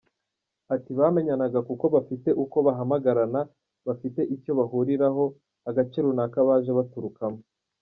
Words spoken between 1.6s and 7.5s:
kuko bafite uko bahamagarana bafite icyo bahuriraho, agace runaka baje baturukamo.